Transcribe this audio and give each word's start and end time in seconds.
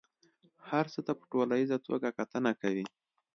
هر 0.69 0.85
څه 0.93 0.99
ته 1.05 1.13
په 1.19 1.23
ټوليزه 1.31 1.77
توګه 1.87 2.07
کتنه 2.19 2.51
کوي. 2.61 2.85